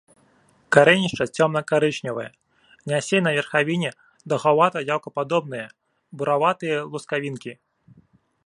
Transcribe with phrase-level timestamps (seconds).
[0.75, 2.25] Карэнішча цёмна-карычневае,
[2.91, 3.91] нясе на верхавіне
[4.33, 5.67] даўгавата-яйкападобныя,
[6.23, 7.53] бураватыя лускавінкі.